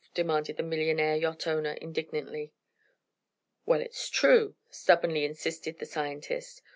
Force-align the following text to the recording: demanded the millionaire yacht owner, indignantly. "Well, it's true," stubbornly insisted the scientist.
demanded 0.15 0.57
the 0.57 0.63
millionaire 0.63 1.15
yacht 1.15 1.45
owner, 1.45 1.73
indignantly. 1.73 2.51
"Well, 3.67 3.81
it's 3.81 4.09
true," 4.09 4.55
stubbornly 4.71 5.25
insisted 5.25 5.77
the 5.77 5.85
scientist. 5.85 6.63